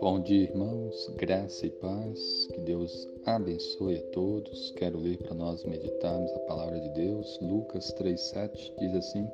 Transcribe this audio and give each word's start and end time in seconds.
Bom 0.00 0.20
dia, 0.24 0.42
irmãos, 0.42 1.12
graça 1.16 1.64
e 1.66 1.70
paz, 1.70 2.48
que 2.52 2.60
Deus 2.62 3.08
abençoe 3.24 3.98
a 3.98 4.02
todos. 4.12 4.72
Quero 4.72 4.98
ler 4.98 5.18
para 5.18 5.34
nós 5.34 5.62
meditarmos 5.64 6.32
a 6.32 6.38
palavra 6.40 6.80
de 6.80 6.88
Deus. 6.88 7.38
Lucas 7.40 7.94
3,7 7.94 8.72
diz 8.78 8.94
assim: 8.96 9.28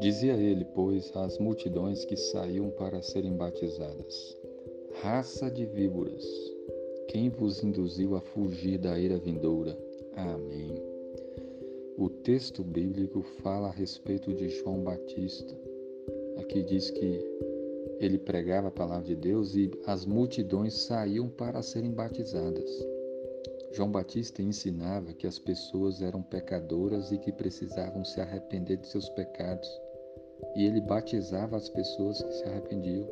Dizia 0.00 0.34
ele, 0.34 0.66
pois, 0.74 1.10
às 1.16 1.38
multidões 1.38 2.04
que 2.04 2.16
saíam 2.16 2.68
para 2.70 3.00
serem 3.00 3.32
batizadas: 3.32 4.36
Raça 5.00 5.50
de 5.50 5.64
víboras, 5.64 6.24
quem 7.08 7.30
vos 7.30 7.62
induziu 7.62 8.14
a 8.14 8.20
fugir 8.20 8.76
da 8.76 8.98
ira 8.98 9.16
vindoura? 9.16 9.78
Amém. 10.14 10.93
O 11.96 12.08
texto 12.08 12.64
bíblico 12.64 13.22
fala 13.42 13.68
a 13.68 13.70
respeito 13.70 14.34
de 14.34 14.48
João 14.48 14.82
Batista. 14.82 15.54
Aqui 16.38 16.64
diz 16.64 16.90
que 16.90 17.24
ele 18.00 18.18
pregava 18.18 18.66
a 18.66 18.72
palavra 18.72 19.04
de 19.04 19.14
Deus 19.14 19.54
e 19.54 19.70
as 19.86 20.04
multidões 20.04 20.74
saíam 20.74 21.28
para 21.28 21.62
serem 21.62 21.92
batizadas. 21.92 22.68
João 23.70 23.92
Batista 23.92 24.42
ensinava 24.42 25.12
que 25.12 25.26
as 25.26 25.38
pessoas 25.38 26.02
eram 26.02 26.20
pecadoras 26.20 27.12
e 27.12 27.18
que 27.18 27.30
precisavam 27.30 28.04
se 28.04 28.20
arrepender 28.20 28.78
de 28.78 28.88
seus 28.88 29.08
pecados. 29.10 29.68
E 30.56 30.66
ele 30.66 30.80
batizava 30.80 31.56
as 31.56 31.68
pessoas 31.68 32.20
que 32.20 32.32
se 32.32 32.44
arrependiam. 32.44 33.08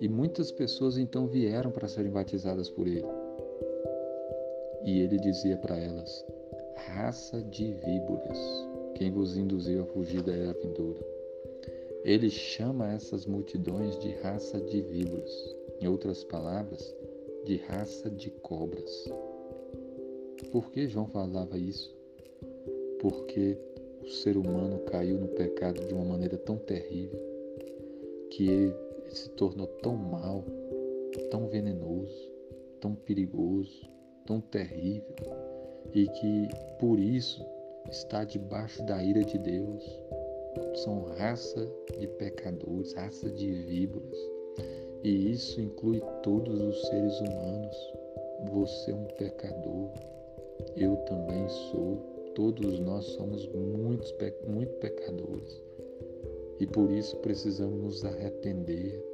E 0.00 0.08
muitas 0.08 0.52
pessoas 0.52 0.98
então 0.98 1.26
vieram 1.26 1.70
para 1.70 1.88
serem 1.88 2.12
batizadas 2.12 2.68
por 2.68 2.86
ele. 2.86 3.06
E 4.84 5.00
ele 5.00 5.18
dizia 5.18 5.56
para 5.56 5.78
elas: 5.78 6.24
Raça 6.76 7.40
de 7.42 7.72
víboras, 7.72 8.38
quem 8.94 9.10
vos 9.10 9.36
induziu 9.36 9.82
a 9.82 9.86
fugir 9.86 10.22
da 10.22 10.32
era 10.32 10.52
vindoura? 10.52 11.04
Ele 12.04 12.28
chama 12.28 12.92
essas 12.92 13.26
multidões 13.26 13.98
de 13.98 14.10
raça 14.16 14.60
de 14.60 14.80
víboras, 14.80 15.56
em 15.80 15.86
outras 15.86 16.24
palavras, 16.24 16.94
de 17.44 17.56
raça 17.56 18.10
de 18.10 18.30
cobras. 18.30 19.10
Por 20.50 20.70
que 20.70 20.88
João 20.88 21.06
falava 21.06 21.56
isso? 21.56 21.96
Porque 23.00 23.56
o 24.02 24.08
ser 24.08 24.36
humano 24.36 24.80
caiu 24.80 25.18
no 25.18 25.28
pecado 25.28 25.86
de 25.86 25.94
uma 25.94 26.04
maneira 26.04 26.36
tão 26.36 26.56
terrível 26.56 27.20
que 28.30 28.48
ele 28.48 28.74
se 29.10 29.28
tornou 29.30 29.66
tão 29.66 29.96
mal, 29.96 30.44
tão 31.30 31.46
venenoso, 31.48 32.30
tão 32.80 32.94
perigoso, 32.94 33.88
tão 34.26 34.40
terrível 34.40 35.14
e 35.92 36.06
que 36.06 36.48
por 36.78 36.98
isso 36.98 37.44
está 37.90 38.24
debaixo 38.24 38.82
da 38.84 39.02
ira 39.02 39.24
de 39.24 39.38
Deus 39.38 40.02
são 40.74 41.02
raça 41.16 41.68
de 41.98 42.06
pecadores, 42.06 42.92
raça 42.92 43.30
de 43.30 43.52
víboras. 43.52 44.18
E 45.02 45.32
isso 45.32 45.60
inclui 45.60 46.00
todos 46.22 46.60
os 46.60 46.80
seres 46.88 47.20
humanos. 47.20 47.76
Você 48.52 48.90
é 48.90 48.94
um 48.94 49.04
pecador, 49.18 49.90
eu 50.76 50.96
também 51.08 51.48
sou. 51.48 52.10
Todos 52.34 52.80
nós 52.80 53.04
somos 53.04 53.46
muitos, 53.48 54.14
muito 54.48 54.72
pecadores. 54.74 55.62
E 56.58 56.66
por 56.66 56.90
isso 56.90 57.16
precisamos 57.18 57.78
nos 57.82 58.04
arrepender, 58.04 59.04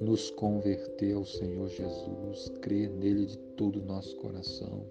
nos 0.00 0.30
converter 0.30 1.14
ao 1.14 1.24
Senhor 1.24 1.68
Jesus, 1.68 2.48
crer 2.60 2.90
nele 2.90 3.26
de 3.26 3.38
todo 3.56 3.80
o 3.80 3.84
nosso 3.84 4.14
coração. 4.16 4.84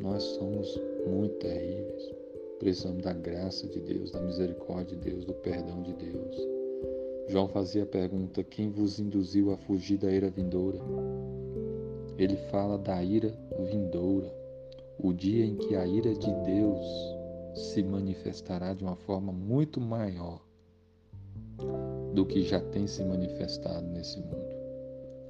Nós 0.00 0.22
somos 0.22 0.80
muito 1.06 1.34
terríveis. 1.36 2.14
Precisamos 2.58 3.02
da 3.02 3.12
graça 3.12 3.66
de 3.66 3.80
Deus, 3.80 4.10
da 4.10 4.20
misericórdia 4.20 4.96
de 4.96 5.10
Deus, 5.10 5.24
do 5.24 5.34
perdão 5.34 5.82
de 5.82 5.92
Deus. 5.92 6.36
João 7.28 7.48
fazia 7.48 7.84
a 7.84 7.86
pergunta: 7.86 8.42
Quem 8.42 8.70
vos 8.70 8.98
induziu 8.98 9.52
a 9.52 9.56
fugir 9.56 9.98
da 9.98 10.10
ira 10.10 10.30
vindoura? 10.30 10.78
Ele 12.18 12.36
fala 12.50 12.76
da 12.76 13.02
ira 13.02 13.32
vindoura, 13.70 14.34
o 14.98 15.12
dia 15.12 15.44
em 15.44 15.56
que 15.56 15.74
a 15.74 15.86
ira 15.86 16.12
de 16.14 16.30
Deus 16.44 16.86
se 17.54 17.82
manifestará 17.82 18.74
de 18.74 18.82
uma 18.82 18.96
forma 18.96 19.32
muito 19.32 19.80
maior 19.80 20.40
do 22.14 22.24
que 22.26 22.42
já 22.42 22.60
tem 22.60 22.86
se 22.86 23.04
manifestado 23.04 23.86
nesse 23.86 24.18
mundo. 24.18 24.50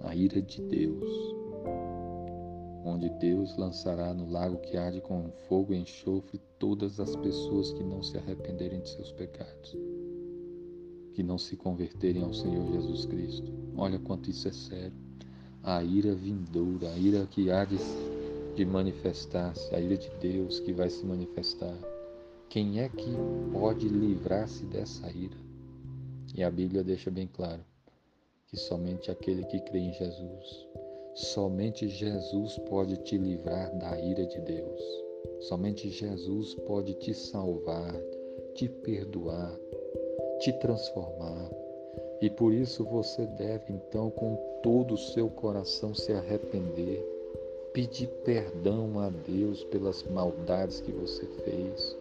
A 0.00 0.14
ira 0.14 0.41
de 0.41 0.62
Deus 0.62 1.40
onde 2.84 3.08
Deus 3.10 3.56
lançará 3.56 4.14
no 4.14 4.30
lago 4.30 4.58
que 4.58 4.76
arde 4.76 5.00
com 5.00 5.30
fogo 5.48 5.72
e 5.72 5.78
enxofre 5.78 6.41
todas 6.58 6.98
as 6.98 7.14
pessoas 7.16 7.72
que 7.72 7.82
não 7.82 8.02
se 8.02 8.16
arrependerem 8.16 8.80
de 8.80 8.91
seus 8.91 9.12
pecados, 9.12 9.76
que 11.14 11.22
não 11.22 11.38
se 11.38 11.56
converterem 11.56 12.22
ao 12.22 12.32
Senhor 12.32 12.66
Jesus 12.72 13.04
Cristo. 13.06 13.52
Olha 13.76 13.98
quanto 13.98 14.30
isso 14.30 14.48
é 14.48 14.52
sério. 14.52 14.96
A 15.62 15.82
ira 15.84 16.14
vindoura, 16.14 16.88
a 16.88 16.98
ira 16.98 17.26
que 17.26 17.50
há 17.50 17.64
de, 17.64 17.76
de 18.56 18.64
manifestar-se, 18.64 19.74
a 19.74 19.80
ira 19.80 19.97
de 19.97 20.10
Deus 20.20 20.60
que 20.60 20.72
vai 20.72 20.88
se 20.88 21.04
manifestar. 21.04 21.76
Quem 22.48 22.80
é 22.80 22.88
que 22.88 23.10
pode 23.52 23.88
livrar-se 23.88 24.64
dessa 24.64 25.10
ira? 25.10 25.36
E 26.34 26.42
a 26.42 26.50
Bíblia 26.50 26.82
deixa 26.82 27.10
bem 27.10 27.26
claro 27.26 27.62
que 28.47 28.56
somente 28.56 29.10
aquele 29.10 29.44
que 29.44 29.60
crê 29.60 29.78
em 29.78 29.92
Jesus 29.92 30.69
Somente 31.15 31.88
Jesus 31.88 32.56
pode 32.69 32.97
te 32.98 33.19
livrar 33.19 33.76
da 33.76 34.00
ira 34.00 34.25
de 34.26 34.41
Deus. 34.41 34.81
Somente 35.41 35.91
Jesus 35.91 36.54
pode 36.54 36.94
te 36.94 37.12
salvar, 37.12 37.94
te 38.54 38.69
perdoar, 38.69 39.59
te 40.38 40.53
transformar. 40.54 41.50
E 42.21 42.31
por 42.31 42.53
isso 42.53 42.84
você 42.84 43.26
deve 43.26 43.72
então 43.72 44.10
com 44.10 44.37
todo 44.62 44.94
o 44.94 44.98
seu 44.98 45.28
coração 45.28 45.94
se 45.94 46.12
arrepender, 46.12 47.04
pedir 47.72 48.06
perdão 48.25 49.00
a 49.00 49.10
Deus 49.10 49.65
pelas 49.65 50.04
maldades 50.04 50.81
que 50.81 50.92
você 50.92 51.27
fez, 51.44 51.97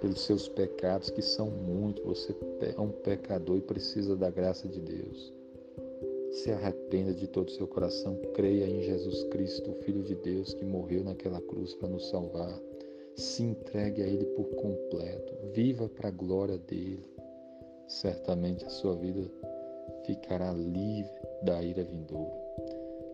pelos 0.00 0.20
seus 0.20 0.48
pecados 0.48 1.08
que 1.08 1.22
são 1.22 1.48
muitos. 1.50 2.04
Você 2.04 2.36
é 2.76 2.80
um 2.80 2.90
pecador 2.90 3.56
e 3.56 3.62
precisa 3.62 4.14
da 4.16 4.28
graça 4.28 4.68
de 4.68 4.80
Deus. 4.80 5.32
Se 6.32 6.50
arrependa 6.50 7.12
de 7.12 7.28
todo 7.28 7.48
o 7.48 7.52
seu 7.52 7.66
coração, 7.66 8.16
creia 8.34 8.66
em 8.66 8.80
Jesus 8.82 9.24
Cristo, 9.24 9.70
o 9.70 9.74
Filho 9.82 10.02
de 10.02 10.14
Deus 10.14 10.54
que 10.54 10.64
morreu 10.64 11.04
naquela 11.04 11.40
cruz 11.42 11.74
para 11.74 11.88
nos 11.88 12.08
salvar. 12.08 12.58
Se 13.14 13.42
entregue 13.42 14.02
a 14.02 14.06
Ele 14.06 14.24
por 14.26 14.46
completo, 14.54 15.34
viva 15.52 15.88
para 15.88 16.08
a 16.08 16.12
glória 16.12 16.56
dele. 16.56 17.04
Certamente 17.86 18.64
a 18.64 18.70
sua 18.70 18.96
vida 18.96 19.30
ficará 20.06 20.52
livre 20.52 21.12
da 21.42 21.62
ira 21.62 21.84
vindoura. 21.84 22.40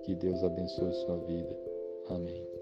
Que 0.04 0.14
Deus 0.14 0.42
abençoe 0.44 0.92
sua 0.94 1.18
vida. 1.18 1.56
Amém. 2.08 2.57